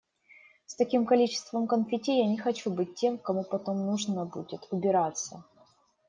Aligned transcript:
С 0.65 0.73
таким 0.73 1.05
количеством 1.05 1.67
конфетти 1.67 2.17
я 2.17 2.25
не 2.27 2.39
хочу 2.39 2.71
быть 2.71 2.95
тем, 2.95 3.19
кому 3.19 3.43
потом 3.43 3.85
нужно 3.85 4.25
будет 4.25 4.67
убираться. 4.71 5.43